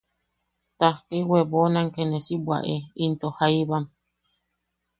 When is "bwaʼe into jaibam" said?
2.45-3.85